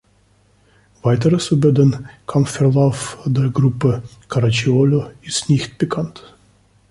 [1.03, 6.23] Weiteres über den Kampfverlauf der Gruppe Caracciolo ist nicht bekannt.